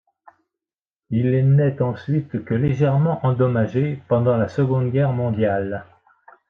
Il 1.11 1.55
n'est 1.57 1.79
ensuite 1.83 2.43
que 2.43 2.55
légèrement 2.55 3.23
endommagé 3.23 4.01
pendant 4.07 4.35
la 4.35 4.47
seconde 4.47 4.89
guerre 4.91 5.13
mondiale. 5.13 5.85